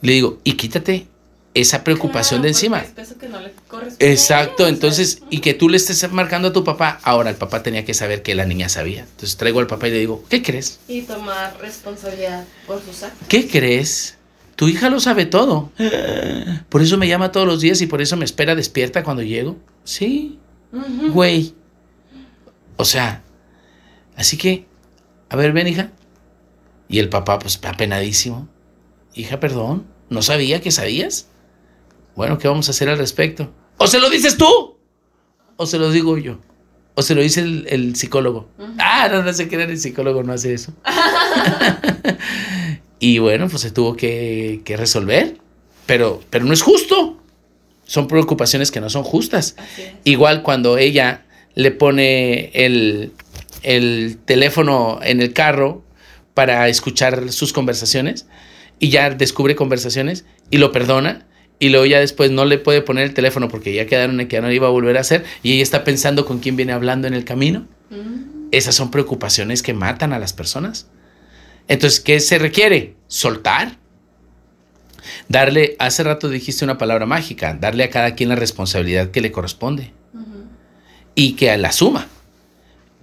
Le 0.01 0.11
digo, 0.11 0.41
y 0.43 0.55
quítate 0.55 1.07
esa 1.53 1.85
preocupación 1.85 2.41
de 2.41 2.49
encima. 2.49 2.83
Exacto, 3.99 4.67
entonces, 4.67 5.21
y 5.29 5.39
que 5.39 5.53
tú 5.53 5.69
le 5.69 5.77
estés 5.77 6.11
marcando 6.11 6.49
a 6.49 6.51
tu 6.51 6.65
papá. 6.65 6.99
Ahora, 7.03 7.29
el 7.29 7.37
papá 7.37 7.63
tenía 7.63 7.85
que 7.85 7.93
saber 7.93 8.21
que 8.21 8.35
la 8.35 8.45
niña 8.45 8.67
sabía. 8.67 9.03
Entonces 9.03 9.37
traigo 9.37 9.61
al 9.61 9.67
papá 9.67 9.87
y 9.87 9.91
le 9.91 9.99
digo, 9.99 10.25
¿qué 10.27 10.43
crees? 10.43 10.81
Y 10.89 11.03
tomar 11.03 11.57
responsabilidad 11.61 12.43
por 12.67 12.83
sus 12.83 13.01
actos. 13.01 13.29
¿Qué 13.29 13.47
crees? 13.47 14.17
Tu 14.57 14.67
hija 14.67 14.89
lo 14.89 14.99
sabe 14.99 15.25
todo. 15.25 15.71
Por 16.67 16.81
eso 16.81 16.97
me 16.97 17.07
llama 17.07 17.31
todos 17.31 17.47
los 17.47 17.61
días 17.61 17.79
y 17.79 17.87
por 17.87 18.01
eso 18.01 18.17
me 18.17 18.25
espera 18.25 18.55
despierta 18.55 19.03
cuando 19.03 19.23
llego. 19.23 19.57
Sí, 19.85 20.37
Güey. 20.73 21.53
O 22.77 22.85
sea, 22.85 23.21
así 24.15 24.37
que, 24.37 24.65
a 25.29 25.35
ver, 25.35 25.53
ven, 25.53 25.67
hija. 25.67 25.91
Y 26.89 26.99
el 26.99 27.09
papá, 27.09 27.39
pues, 27.39 27.59
apenadísimo. 27.63 28.49
Hija, 29.13 29.39
perdón, 29.39 29.85
no 30.09 30.21
sabía 30.21 30.61
que 30.61 30.71
sabías. 30.71 31.27
Bueno, 32.15 32.37
¿qué 32.37 32.47
vamos 32.47 32.67
a 32.67 32.71
hacer 32.71 32.89
al 32.89 32.97
respecto? 32.97 33.51
¿O 33.77 33.87
se 33.87 33.99
lo 33.99 34.09
dices 34.09 34.37
tú? 34.37 34.77
¿O 35.55 35.65
se 35.65 35.77
lo 35.77 35.91
digo 35.91 36.17
yo? 36.17 36.39
¿O 36.95 37.01
se 37.01 37.15
lo 37.15 37.21
dice 37.21 37.41
el, 37.41 37.95
psicólogo? 37.95 38.49
Ah, 38.77 39.07
no, 39.11 39.23
no 39.23 39.33
se 39.33 39.47
crean, 39.47 39.69
el 39.69 39.79
psicólogo 39.79 40.23
no 40.23 40.33
hace 40.33 40.53
eso. 40.53 40.73
y 42.99 43.19
bueno, 43.19 43.47
pues 43.47 43.61
se 43.61 43.71
tuvo 43.71 43.95
que, 43.95 44.61
que 44.63 44.77
resolver. 44.77 45.37
Pero, 45.85 46.21
pero 46.29 46.45
no 46.45 46.53
es 46.53 46.61
justo 46.61 47.22
son 47.93 48.07
preocupaciones 48.07 48.71
que 48.71 48.81
no 48.81 48.89
son 48.89 49.03
justas. 49.03 49.55
Igual 50.03 50.41
cuando 50.41 50.79
ella 50.79 51.25
le 51.53 51.69
pone 51.69 52.49
el, 52.55 53.11
teléfono 54.25 54.99
en 55.03 55.21
el 55.21 55.31
carro 55.31 55.83
para 56.33 56.67
escuchar 56.69 57.31
sus 57.31 57.53
conversaciones 57.53 58.25
y 58.79 58.89
ya 58.89 59.11
descubre 59.11 59.55
conversaciones 59.55 60.25
y 60.49 60.57
lo 60.57 60.71
perdona 60.71 61.27
y 61.59 61.69
luego 61.69 61.85
ya 61.85 61.99
después 61.99 62.31
no 62.31 62.45
le 62.45 62.57
puede 62.57 62.81
poner 62.81 63.03
el 63.03 63.13
teléfono 63.13 63.47
porque 63.47 63.75
ya 63.75 63.85
quedaron 63.85 64.19
en 64.19 64.27
que 64.27 64.37
ya 64.37 64.41
no 64.41 64.51
iba 64.51 64.65
a 64.65 64.71
volver 64.71 64.97
a 64.97 65.01
hacer 65.01 65.23
y 65.43 65.53
ella 65.53 65.61
está 65.61 65.83
pensando 65.83 66.25
con 66.25 66.39
quién 66.39 66.55
viene 66.55 66.73
hablando 66.73 67.07
en 67.07 67.13
el 67.13 67.25
camino. 67.25 67.67
Mm. 67.91 68.47
Esas 68.49 68.73
son 68.73 68.89
preocupaciones 68.89 69.61
que 69.61 69.75
matan 69.75 70.13
a 70.13 70.19
las 70.19 70.33
personas. 70.33 70.87
Entonces, 71.67 71.99
¿qué 71.99 72.19
se 72.19 72.39
requiere? 72.39 72.95
Soltar. 73.07 73.77
Darle, 75.27 75.75
hace 75.79 76.03
rato 76.03 76.29
dijiste 76.29 76.65
una 76.65 76.77
palabra 76.77 77.05
mágica, 77.05 77.57
darle 77.59 77.83
a 77.83 77.89
cada 77.89 78.15
quien 78.15 78.29
la 78.29 78.35
responsabilidad 78.35 79.11
que 79.11 79.21
le 79.21 79.31
corresponde 79.31 79.91
y 81.15 81.33
que 81.33 81.55
la 81.57 81.71
suma. 81.71 82.07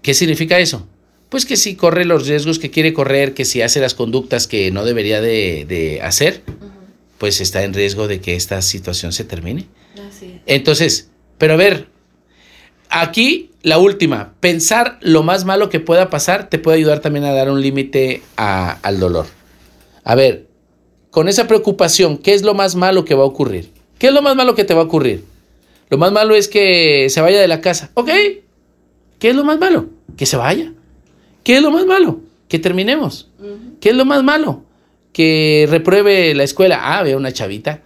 ¿Qué 0.03 0.15
significa 0.15 0.59
eso? 0.59 0.87
Pues 1.29 1.47
que 1.47 1.57
si 1.57 1.77
corre 1.77 2.05
los 2.05 2.27
riesgos 2.27 2.59
que 2.59 2.71
quiere 2.71 2.93
correr, 2.93 3.35
que 3.35 3.45
si 3.45 3.63
hace 3.63 3.81
las 3.81 3.95
conductas 3.95 4.47
que 4.47 4.71
no 4.71 4.85
debería 4.85 5.21
de, 5.21 5.65
de 5.69 6.01
hacer, 6.03 6.43
pues 7.19 7.41
está 7.41 7.63
en 7.63 7.75
riesgo 7.75 8.09
de 8.09 8.21
que 8.21 8.35
esta 8.35 8.63
situación 8.63 9.13
se 9.13 9.25
termine. 9.25 9.67
Así 10.09 10.27
es. 10.27 10.41
Entonces, 10.47 11.11
pero 11.39 11.55
a 11.55 11.57
ver, 11.57 11.89
aquí 12.89 13.51
la 13.63 13.79
última, 13.79 14.35
pensar 14.41 14.99
lo 15.01 15.23
más 15.23 15.45
malo 15.45 15.69
que 15.69 15.81
pueda 15.81 16.11
pasar 16.11 16.49
te 16.49 16.59
puede 16.59 16.79
ayudar 16.79 17.01
también 17.01 17.25
a 17.25 17.33
dar 17.33 17.51
un 17.51 17.61
límite 17.61 18.23
al 18.37 18.99
dolor. 18.99 19.27
A 20.03 20.15
ver, 20.15 20.49
con 21.11 21.29
esa 21.29 21.47
preocupación, 21.47 22.19
¿qué 22.19 22.35
es 22.35 22.43
lo 22.43 22.55
más 22.55 22.77
malo 22.77 23.05
que 23.05 23.15
va 23.15 23.23
a 23.23 23.27
ocurrir? 23.27 23.71
¿Qué 23.99 24.09
es 24.09 24.15
lo 24.15 24.23
más 24.23 24.37
malo 24.37 24.55
que 24.55 24.65
te 24.65 24.75
va 24.75 24.83
a 24.83 24.85
ocurrir? 24.85 25.25
Lo 25.89 25.99
más 25.99 26.13
malo 26.13 26.35
es 26.35 26.49
que 26.49 27.09
se 27.11 27.21
vaya 27.21 27.41
de 27.41 27.49
la 27.49 27.61
casa. 27.61 27.91
Ok, 27.95 28.09
¿qué 29.19 29.31
es 29.31 29.35
lo 29.35 29.45
más 29.45 29.59
malo? 29.59 29.87
Que 30.17 30.25
se 30.25 30.37
vaya. 30.37 30.73
¿Qué 31.43 31.57
es 31.57 31.63
lo 31.63 31.71
más 31.71 31.85
malo? 31.85 32.21
Que 32.49 32.59
terminemos. 32.59 33.29
¿Qué 33.81 33.91
es 33.91 33.97
lo 33.97 34.05
más 34.05 34.23
malo? 34.23 34.63
Que 35.13 35.67
repruebe 35.69 36.33
la 36.35 36.45
escuela. 36.45 36.81
Ah, 36.83 37.03
veo 37.03 37.17
una 37.17 37.33
chavita 37.33 37.83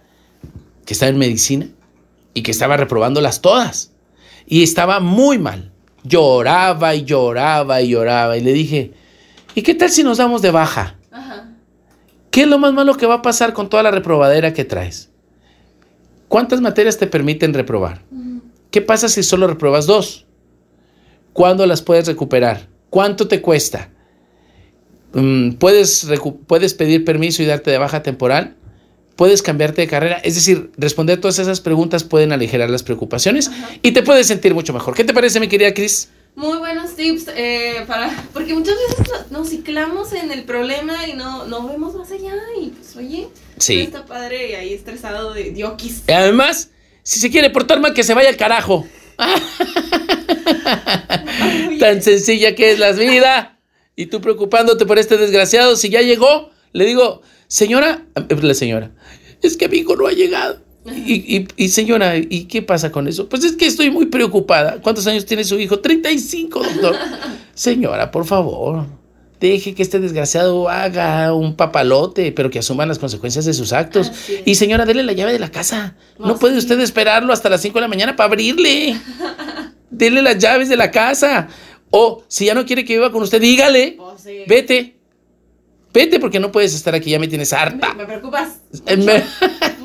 que 0.85 0.93
está 0.93 1.07
en 1.07 1.17
medicina 1.17 1.67
y 2.35 2.43
que 2.43 2.51
estaba 2.51 2.77
reprobándolas 2.77 3.41
todas. 3.41 3.91
Y 4.45 4.61
estaba 4.61 4.99
muy 4.99 5.39
mal. 5.39 5.71
Lloraba 6.03 6.93
y 6.93 7.05
lloraba 7.05 7.81
y 7.81 7.89
lloraba. 7.89 8.37
Y 8.37 8.41
le 8.41 8.53
dije, 8.53 8.91
¿y 9.55 9.63
qué 9.63 9.73
tal 9.73 9.89
si 9.89 10.03
nos 10.03 10.19
damos 10.19 10.43
de 10.43 10.51
baja? 10.51 10.95
¿Qué 12.35 12.41
es 12.41 12.49
lo 12.49 12.59
más 12.59 12.73
malo 12.73 12.97
que 12.97 13.05
va 13.05 13.13
a 13.13 13.21
pasar 13.21 13.53
con 13.53 13.69
toda 13.69 13.81
la 13.81 13.91
reprobadera 13.91 14.53
que 14.53 14.65
traes? 14.65 15.09
¿Cuántas 16.27 16.59
materias 16.59 16.97
te 16.97 17.07
permiten 17.07 17.53
reprobar? 17.53 18.01
¿Qué 18.71 18.81
pasa 18.81 19.07
si 19.07 19.23
solo 19.23 19.47
repruebas 19.47 19.85
dos? 19.85 20.25
¿Cuándo 21.31 21.65
las 21.65 21.81
puedes 21.81 22.07
recuperar? 22.07 22.67
¿Cuánto 22.89 23.29
te 23.29 23.39
cuesta? 23.39 23.89
Mm, 25.13 25.51
¿Puedes, 25.51 26.09
¿Puedes 26.45 26.73
pedir 26.73 27.05
permiso 27.05 27.41
y 27.41 27.45
darte 27.45 27.71
de 27.71 27.77
baja 27.77 28.03
temporal? 28.03 28.57
¿Puedes 29.15 29.41
cambiarte 29.41 29.83
de 29.83 29.87
carrera? 29.87 30.17
Es 30.17 30.35
decir, 30.35 30.71
responder 30.75 31.21
todas 31.21 31.39
esas 31.39 31.61
preguntas 31.61 32.03
pueden 32.03 32.33
aligerar 32.33 32.69
las 32.69 32.83
preocupaciones 32.83 33.47
Ajá. 33.47 33.69
y 33.81 33.93
te 33.93 34.03
puedes 34.03 34.27
sentir 34.27 34.53
mucho 34.53 34.73
mejor. 34.73 34.93
¿Qué 34.93 35.05
te 35.05 35.13
parece, 35.13 35.39
mi 35.39 35.47
querida 35.47 35.73
Cris? 35.73 36.09
Muy 36.35 36.57
buenos 36.57 36.95
tips 36.95 37.27
eh, 37.35 37.85
para 37.87 38.11
porque 38.33 38.53
muchas 38.53 38.75
veces 38.89 39.07
no- 39.31 39.39
nos 39.39 39.49
ciclamos 39.49 40.11
en 40.11 40.31
el 40.31 40.43
problema 40.43 41.07
y 41.07 41.13
no, 41.13 41.45
no 41.45 41.65
vemos 41.67 41.95
más 41.95 42.11
allá 42.11 42.33
y 42.61 42.69
pues 42.71 42.95
oye, 42.97 43.29
Sí. 43.57 43.79
está 43.81 44.05
padre 44.05 44.49
y 44.51 44.55
ahí 44.55 44.73
estresado 44.73 45.33
de 45.33 45.51
diokis. 45.51 46.03
Además, 46.09 46.71
si 47.03 47.19
se 47.21 47.31
quiere 47.31 47.49
portar 47.51 47.79
mal, 47.79 47.93
que 47.93 48.03
se 48.03 48.13
vaya 48.13 48.27
al 48.29 48.35
carajo. 48.37 48.85
Tan 51.79 52.01
sencilla 52.01 52.53
que 52.55 52.71
es 52.71 52.79
la 52.79 52.91
vida. 52.91 53.57
Y 53.95 54.07
tú 54.07 54.19
preocupándote 54.19 54.85
por 54.85 54.99
este 54.99 55.15
desgraciado. 55.15 55.77
Si 55.77 55.89
ya 55.89 56.01
llegó, 56.01 56.49
le 56.73 56.85
digo, 56.85 57.21
señora, 57.47 58.05
eh, 58.15 58.35
la 58.41 58.53
señora, 58.53 58.91
es 59.41 59.55
que 59.55 59.69
mi 59.69 59.77
hijo 59.77 59.95
no 59.95 60.07
ha 60.07 60.11
llegado. 60.11 60.64
Y, 60.85 61.35
y- 61.37 61.47
y, 61.57 61.69
señora, 61.69 62.15
¿y 62.17 62.45
qué 62.45 62.61
pasa 62.61 62.91
con 62.91 63.07
eso? 63.07 63.27
Pues 63.27 63.43
es 63.43 63.53
que 63.53 63.65
estoy 63.65 63.89
muy 63.89 64.05
preocupada. 64.05 64.81
¿Cuántos 64.81 65.07
años 65.07 65.25
tiene 65.25 65.43
su 65.43 65.59
hijo? 65.59 65.79
35, 65.79 66.61
doctor. 66.63 66.95
señora, 67.55 68.11
por 68.11 68.25
favor, 68.25 68.85
deje 69.39 69.73
que 69.73 69.81
este 69.81 69.99
desgraciado 69.99 70.69
haga 70.69 71.33
un 71.33 71.55
papalote, 71.55 72.31
pero 72.31 72.49
que 72.51 72.59
asuman 72.59 72.87
las 72.87 72.99
consecuencias 72.99 73.45
de 73.45 73.53
sus 73.53 73.73
actos. 73.73 74.11
Y 74.45 74.55
señora, 74.55 74.85
dele 74.85 75.01
la 75.03 75.13
llave 75.13 75.33
de 75.33 75.39
la 75.39 75.49
casa. 75.49 75.95
No, 76.19 76.27
No, 76.27 76.37
puede 76.37 76.53
sí. 76.53 76.59
usted 76.59 76.79
esperarlo 76.79 77.33
hasta 77.33 77.49
las 77.49 77.61
5 77.61 77.75
de 77.79 77.81
la 77.81 77.87
mañana 77.87 78.15
para 78.15 78.27
abrirle. 78.27 78.95
Dele 79.89 80.21
las 80.21 80.37
llaves 80.37 80.69
de 80.69 80.77
la 80.77 80.91
casa. 80.91 81.47
O 81.89 82.23
si 82.27 82.45
ya 82.45 82.53
no 82.53 82.65
quiere 82.65 82.83
que 82.85 82.93
viva 82.93 83.11
con 83.11 83.23
usted, 83.23 83.41
dígale, 83.41 83.97
sí. 84.17 84.39
vete. 84.47 84.91
Vete 85.93 86.19
porque 86.19 86.41
no 86.41 86.51
puedes 86.51 86.73
estar 86.75 86.93
aquí, 86.93 87.09
ya 87.11 87.19
me 87.19 87.27
tienes 87.29 87.53
harta. 87.53 87.93
me 87.93 88.05
preocupas. 88.05 88.59
Eh, 88.85 88.97
me- 88.97 89.03
Me 89.05 89.23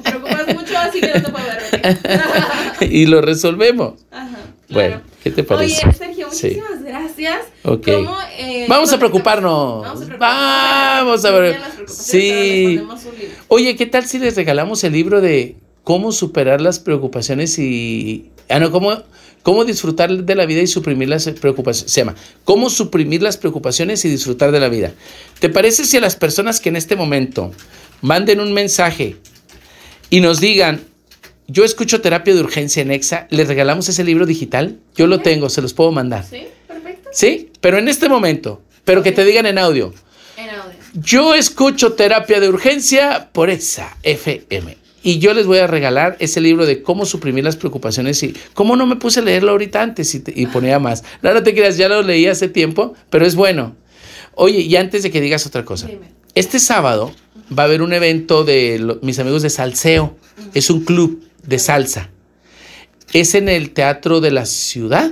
preocupas 0.02 0.38
mucho, 0.38 0.39
así 0.80 1.00
que 1.00 1.08
no 1.14 1.22
te 1.22 1.30
puedo 1.30 1.44
ver. 1.46 2.90
y 2.92 3.06
lo 3.06 3.20
resolvemos. 3.20 3.94
Ajá, 4.10 4.38
Bueno. 4.68 5.02
¿qué 5.22 5.30
te 5.30 5.42
parece? 5.44 5.86
Oye, 5.86 5.96
Sergio, 5.96 6.28
Sí. 6.30 6.46
muchísimas 6.56 6.82
gracias. 6.84 7.38
Ok. 7.64 7.88
¿Cómo, 7.92 8.16
eh, 8.38 8.66
Vamos 8.68 8.92
a 8.92 8.98
preocuparnos. 8.98 9.82
Vamos 9.82 10.02
a 10.02 10.06
preocuparnos. 10.06 11.04
Vamos 11.04 11.24
a 11.24 11.30
ver. 11.30 11.56
Sí. 11.88 12.80
Oye, 13.48 13.76
¿qué 13.76 13.86
tal 13.86 14.06
si 14.06 14.18
les 14.18 14.36
regalamos 14.36 14.82
el 14.84 14.92
libro 14.92 15.20
de 15.20 15.56
cómo 15.84 16.12
superar 16.12 16.60
las 16.60 16.78
preocupaciones 16.78 17.58
y... 17.58 18.30
Ah, 18.48 18.58
no, 18.58 18.70
cómo, 18.70 19.02
cómo 19.42 19.64
disfrutar 19.64 20.10
de 20.10 20.34
la 20.34 20.46
vida 20.46 20.60
y 20.60 20.66
suprimir 20.66 21.08
las 21.08 21.28
preocupaciones. 21.28 21.92
Se 21.92 22.00
llama, 22.00 22.14
cómo 22.44 22.70
suprimir 22.70 23.22
las 23.22 23.36
preocupaciones 23.36 24.04
y 24.04 24.08
disfrutar 24.08 24.50
de 24.52 24.60
la 24.60 24.68
vida. 24.68 24.92
¿Te 25.38 25.48
parece 25.48 25.84
si 25.84 25.96
a 25.96 26.00
las 26.00 26.16
personas 26.16 26.60
que 26.60 26.68
en 26.68 26.76
este 26.76 26.96
momento 26.96 27.52
manden 28.02 28.40
un 28.40 28.52
mensaje 28.52 29.16
y 30.10 30.20
nos 30.20 30.40
digan, 30.40 30.82
yo 31.46 31.64
escucho 31.64 32.00
terapia 32.00 32.34
de 32.34 32.40
urgencia 32.40 32.82
en 32.82 32.90
EXA, 32.90 33.26
les 33.30 33.48
regalamos 33.48 33.88
ese 33.88 34.04
libro 34.04 34.26
digital? 34.26 34.78
Yo 34.96 35.06
lo 35.06 35.20
tengo, 35.20 35.48
se 35.48 35.62
los 35.62 35.72
puedo 35.74 35.92
mandar. 35.92 36.24
¿Sí? 36.24 36.46
Perfecto. 36.68 37.08
¿Sí? 37.12 37.50
Pero 37.60 37.78
en 37.78 37.88
este 37.88 38.08
momento, 38.08 38.62
pero 38.84 39.02
que 39.02 39.12
te 39.12 39.24
digan 39.24 39.46
en 39.46 39.58
audio. 39.58 39.92
En 40.36 40.50
audio. 40.50 40.78
Yo 40.94 41.34
escucho 41.34 41.92
terapia 41.94 42.40
de 42.40 42.48
urgencia 42.48 43.30
por 43.32 43.50
esa 43.50 43.96
FM. 44.02 44.76
Y 45.02 45.18
yo 45.18 45.32
les 45.32 45.46
voy 45.46 45.58
a 45.58 45.66
regalar 45.66 46.16
ese 46.20 46.42
libro 46.42 46.66
de 46.66 46.82
cómo 46.82 47.06
suprimir 47.06 47.42
las 47.42 47.56
preocupaciones 47.56 48.22
y 48.22 48.34
cómo 48.52 48.76
no 48.76 48.84
me 48.86 48.96
puse 48.96 49.20
a 49.20 49.22
leerlo 49.22 49.52
ahorita 49.52 49.80
antes 49.80 50.14
y, 50.14 50.20
te- 50.20 50.34
y 50.38 50.44
ponía 50.46 50.78
más. 50.78 51.04
No, 51.22 51.32
no 51.32 51.42
te 51.42 51.54
creas, 51.54 51.78
ya 51.78 51.88
lo 51.88 52.02
leí 52.02 52.26
hace 52.26 52.48
tiempo, 52.48 52.92
pero 53.08 53.24
es 53.24 53.34
bueno. 53.34 53.74
Oye, 54.34 54.58
y 54.60 54.76
antes 54.76 55.02
de 55.02 55.10
que 55.10 55.20
digas 55.22 55.46
otra 55.46 55.64
cosa, 55.64 55.86
Dime. 55.86 56.08
este 56.34 56.58
sábado 56.60 57.12
va 57.56 57.64
a 57.64 57.66
haber 57.66 57.82
un 57.82 57.92
evento 57.92 58.44
de 58.44 58.78
lo- 58.78 58.98
mis 59.02 59.18
amigos 59.18 59.42
de 59.42 59.50
Salseo. 59.50 60.16
Es 60.54 60.70
un 60.70 60.84
club 60.84 61.22
de 61.46 61.58
salsa. 61.58 62.10
Es 63.12 63.34
en 63.34 63.48
el 63.48 63.70
Teatro 63.70 64.20
de 64.20 64.30
la 64.30 64.46
Ciudad 64.46 65.10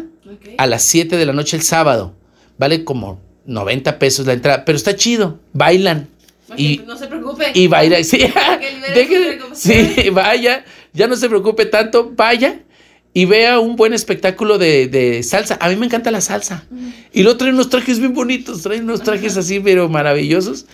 a 0.57 0.67
las 0.67 0.83
7 0.85 1.17
de 1.17 1.27
la 1.27 1.33
noche 1.33 1.57
el 1.57 1.63
sábado. 1.63 2.15
Vale 2.59 2.85
como 2.85 3.21
90 3.47 3.99
pesos 3.99 4.27
la 4.27 4.33
entrada, 4.35 4.65
pero 4.65 4.77
está 4.77 4.95
chido. 4.97 5.39
Bailan. 5.53 6.09
Y- 6.57 6.79
no 6.87 6.97
se 6.97 7.07
preocupe. 7.09 7.45
Y 7.55 7.67
baila, 7.67 7.97
deje 8.95 9.39
sí, 9.55 10.11
vaya, 10.11 10.65
ya 10.93 11.07
no 11.07 11.15
se 11.17 11.29
preocupe 11.29 11.67
tanto, 11.67 12.11
vaya 12.17 12.61
y 13.13 13.25
vea 13.27 13.59
un 13.59 13.77
buen 13.77 13.93
espectáculo 13.93 14.57
de, 14.59 14.87
de 14.89 15.23
salsa. 15.23 15.59
A 15.61 15.69
mí 15.69 15.77
me 15.77 15.87
encanta 15.87 16.11
la 16.11 16.21
salsa. 16.21 16.65
Y 17.13 17.23
luego 17.23 17.37
traen 17.39 17.55
unos 17.55 17.69
trajes 17.69 17.99
bien 17.99 18.15
bonitos, 18.15 18.63
traen 18.63 18.85
unos 18.85 19.03
trajes 19.03 19.37
así, 19.37 19.61
pero 19.61 19.89
maravillosos. 19.89 20.67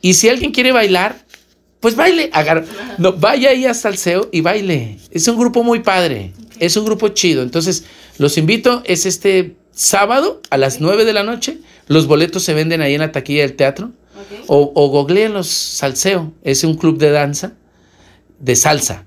Y 0.00 0.14
si 0.14 0.28
alguien 0.28 0.52
quiere 0.52 0.72
bailar, 0.72 1.24
pues 1.80 1.94
baile, 1.96 2.30
agar- 2.32 2.64
no, 2.98 3.12
vaya 3.14 3.50
ahí 3.50 3.64
a 3.66 3.74
Salseo 3.74 4.28
y 4.32 4.40
baile. 4.40 4.98
Es 5.10 5.26
un 5.28 5.36
grupo 5.38 5.62
muy 5.62 5.80
padre, 5.80 6.32
es 6.58 6.76
un 6.76 6.84
grupo 6.84 7.08
chido. 7.08 7.42
Entonces, 7.42 7.84
los 8.18 8.36
invito, 8.38 8.82
es 8.84 9.06
este 9.06 9.56
sábado 9.72 10.40
a 10.50 10.56
las 10.56 10.80
9 10.80 11.04
de 11.04 11.12
la 11.12 11.22
noche. 11.22 11.58
Los 11.86 12.06
boletos 12.06 12.42
se 12.42 12.54
venden 12.54 12.80
ahí 12.82 12.94
en 12.94 13.00
la 13.00 13.12
taquilla 13.12 13.42
del 13.42 13.54
teatro. 13.54 13.86
Ok. 13.86 14.44
O, 14.48 14.72
o 14.74 14.88
googleenlos 14.88 15.46
Salseo, 15.48 16.32
es 16.42 16.64
un 16.64 16.76
club 16.76 16.98
de 16.98 17.10
danza, 17.10 17.52
de 18.40 18.56
salsa, 18.56 19.04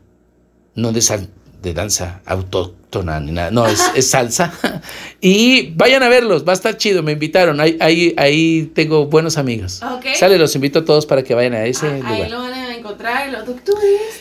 no 0.76 0.94
de, 0.94 1.02
sal- 1.02 1.30
de 1.62 1.74
danza 1.74 2.22
autóctona 2.26 3.20
ni 3.20 3.32
nada, 3.32 3.52
no, 3.52 3.68
es, 3.68 3.82
es 3.96 4.10
salsa. 4.10 4.54
Y 5.24 5.70
vayan 5.76 6.02
a 6.02 6.10
verlos, 6.10 6.48
va 6.48 6.52
a 6.52 6.56
estar 6.56 6.78
chido, 6.78 7.04
me 7.04 7.12
invitaron, 7.12 7.60
ahí, 7.60 7.78
ahí, 7.80 8.12
ahí 8.18 8.72
tengo 8.74 9.06
buenos 9.06 9.38
amigos. 9.38 9.80
Ok. 9.84 10.08
Sale, 10.16 10.40
los 10.40 10.56
invito 10.56 10.80
a 10.80 10.86
todos 10.86 11.06
para 11.06 11.24
que 11.24 11.36
vayan 11.36 11.54
a 11.54 11.64
ese 11.66 11.86
Ah, 11.86 11.94
ahí 11.94 12.02
lugar. 12.16 12.32
lo 12.32 12.40
van 12.40 12.54
a 12.54 12.76
encontrar 12.76 13.30
y 13.30 13.32
lo 13.32 13.44
tú, 13.44 13.56
tú 13.64 13.74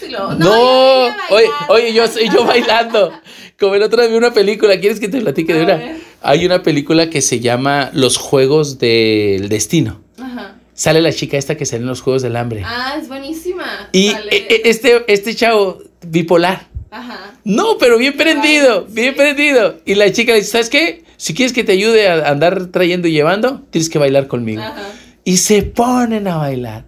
y 0.07 0.11
lo. 0.11 0.35
No, 0.35 1.09
yo 1.09 1.09
a 1.09 1.17
oye, 1.31 1.47
oye, 1.71 1.95
yo, 1.95 2.07
soy 2.07 2.29
yo 2.29 2.45
bailando. 2.45 3.13
Como 3.59 3.77
el 3.77 3.83
otro 3.83 4.03
día 4.03 4.11
vi 4.11 4.17
una 4.17 4.35
película, 4.35 4.79
¿quieres 4.79 5.01
que 5.01 5.09
te 5.09 5.23
platique 5.23 5.55
de 5.55 5.63
una? 5.65 5.97
Hay 6.21 6.45
una 6.45 6.63
película 6.63 7.09
que 7.09 7.23
se 7.23 7.41
llama 7.41 7.89
Los 7.95 8.19
Juegos 8.19 8.79
del 8.79 9.49
Destino. 9.49 10.03
Ajá. 10.19 10.57
Sale 10.75 11.01
la 11.01 11.13
chica 11.15 11.39
esta 11.39 11.57
que 11.57 11.65
sale 11.65 11.81
en 11.83 11.89
los 11.89 12.03
Juegos 12.03 12.21
del 12.21 12.37
Hambre. 12.37 12.63
Ah, 12.67 12.97
es 13.01 13.09
buenísima. 13.09 13.89
Y 13.93 14.09
e- 14.09 14.19
e- 14.31 14.63
este, 14.67 15.03
este 15.11 15.35
chavo 15.35 15.79
bipolar. 16.07 16.69
Ajá. 16.91 17.35
No, 17.45 17.79
pero 17.79 17.99
bien 17.99 18.17
prendido, 18.17 18.85
Ay, 18.89 18.95
bien 18.95 19.13
sí. 19.15 19.17
prendido. 19.17 19.81
Y 19.85 19.95
la 19.95 20.13
chica 20.13 20.33
le 20.33 20.39
dice, 20.39 20.51
¿sabes 20.53 20.69
qué? 20.71 21.05
Si 21.17 21.35
quieres 21.35 21.53
que 21.53 21.65
te 21.65 21.73
ayude 21.73 22.09
a 22.09 22.29
andar 22.29 22.67
trayendo 22.67 23.07
y 23.09 23.13
llevando, 23.13 23.63
tienes 23.71 23.89
que 23.91 23.99
bailar 23.99 24.27
conmigo. 24.27 24.63
Ajá. 24.63 24.89
Y 25.25 25.37
se 25.37 25.63
ponen 25.63 26.27
a 26.29 26.37
bailar. 26.39 26.85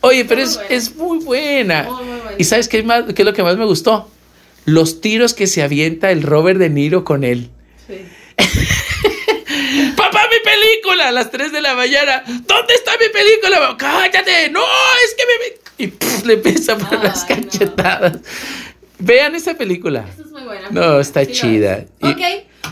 Oye, 0.00 0.24
pero 0.24 0.40
Muy 0.40 0.48
es, 0.50 0.56
buena. 0.56 0.74
es 0.74 0.96
muy 0.96 1.18
buena. 1.18 1.82
Muy, 1.84 2.04
muy 2.04 2.20
buena. 2.20 2.36
¿Y 2.38 2.44
sabes 2.44 2.68
qué 2.68 2.78
es, 2.78 2.84
más, 2.84 3.04
qué 3.14 3.22
es 3.22 3.26
lo 3.26 3.32
que 3.34 3.42
más 3.42 3.56
me 3.56 3.64
gustó? 3.64 4.08
Los 4.64 5.00
tiros 5.00 5.34
que 5.34 5.46
se 5.46 5.62
avienta 5.62 6.10
el 6.12 6.22
Robert 6.22 6.58
De 6.58 6.70
Niro 6.70 7.04
con 7.04 7.24
él. 7.24 7.50
Sí. 7.86 7.98
¡Papá, 9.96 10.22
mi 10.30 10.38
película! 10.44 11.08
A 11.08 11.12
las 11.12 11.30
3 11.30 11.52
de 11.52 11.60
la 11.60 11.74
mañana. 11.74 12.22
¿Dónde 12.26 12.74
está 12.74 12.92
mi 12.92 13.08
película? 13.12 13.76
¡Cállate! 13.78 14.50
¡No! 14.50 14.60
Es 15.04 15.14
que 15.14 15.22
me. 15.26 15.84
Y 15.84 15.86
pff, 15.88 16.24
le 16.24 16.34
empieza 16.34 16.72
a 16.74 16.78
poner 16.78 17.00
Ay, 17.00 17.06
las 17.08 17.26
no. 17.28 18.20
Vean 19.02 19.34
esa 19.34 19.54
película. 19.54 20.04
Esa 20.12 20.22
es 20.22 20.30
muy 20.30 20.42
buena. 20.42 20.68
No, 20.70 21.00
está 21.00 21.24
Sí 21.24 21.30
lo 21.30 21.34
chida. 21.34 21.84
Y- 22.00 22.06
Ok. 22.08 22.20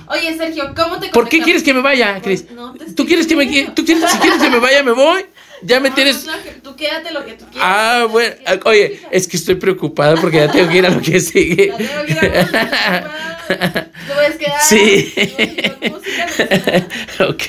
Oye, 0.06 0.36
Sergio, 0.36 0.72
¿cómo 0.76 0.98
te 1.00 1.08
¿Por 1.08 1.28
qué 1.28 1.40
quieres 1.40 1.62
que 1.62 1.72
me 1.74 1.80
vaya, 1.80 2.20
Cris? 2.22 2.46
No 2.52 2.72
te 2.74 2.92
¿Tú 2.92 3.06
quieres 3.06 3.26
que 3.26 3.36
me. 3.36 3.46
¿Tú 3.74 3.84
quieres, 3.84 4.08
si 4.10 4.18
quieres 4.18 4.40
que 4.40 4.50
me 4.50 4.58
vaya, 4.58 4.82
me 4.82 4.92
voy? 4.92 5.24
Ya 5.62 5.78
me 5.78 5.88
No, 5.90 5.94
tienes. 5.94 6.24
no, 6.26 6.32
no, 6.36 6.42
tú 6.62 6.74
quédate 6.76 7.10
lo 7.12 7.24
que 7.24 7.32
tú 7.34 7.44
quieras. 7.50 7.60
Ah, 7.70 8.06
bueno. 8.10 8.34
Oye, 8.64 9.00
es 9.10 9.28
que 9.28 9.36
estoy 9.36 9.56
preocupada 9.56 10.14
porque 10.20 10.38
ya 10.38 10.50
tengo 10.50 10.68
que 10.70 10.78
ir 10.78 10.86
a 10.86 10.90
lo 10.90 11.00
que 11.02 11.20
sigue. 11.20 11.66
Ya 11.68 11.76
tengo 11.76 12.04
que 12.06 12.12
ir 12.12 12.18
a 12.18 12.22
ver, 12.22 13.90
Te 14.08 14.14
puedes 14.14 14.36
quedar. 14.36 14.62
Sí. 14.62 15.12
Te 15.14 15.90
puedes 15.90 16.02
quedar 16.02 16.88
no 17.18 17.26
nada. 17.26 17.30
ok. 17.30 17.44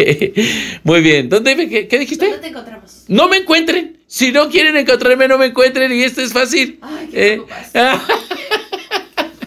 Muy 0.84 1.02
bien. 1.02 1.30
¿Dónde 1.30 1.56
me- 1.56 1.70
qué, 1.70 1.88
qué 1.88 2.00
dijiste? 2.00 2.26
¿Dónde 2.26 2.40
te 2.42 2.48
encontramos? 2.48 3.06
No 3.08 3.28
me 3.30 3.38
encuentren. 3.38 3.98
Si 4.08 4.32
no 4.32 4.50
quieren 4.50 4.76
encontrarme, 4.76 5.28
no 5.28 5.38
me 5.38 5.46
encuentren. 5.48 5.92
Y 5.94 6.04
esto 6.04 6.22
es 6.22 6.34
fácil. 6.34 6.80
Ay, 6.82 7.08
qué 7.12 7.34
Eh. 7.34 7.42